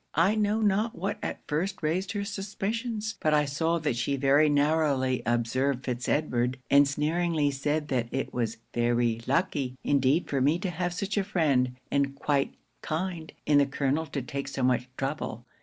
[0.17, 4.49] I know not what at first raised her suspicions; but I saw that she very
[4.49, 10.57] narrowly observed Fitz Edward; and sneeringly said that it was very lucky indeed for me
[10.57, 14.89] to have such a friend, and quite kind in the colonel to take so much
[14.97, 15.45] trouble.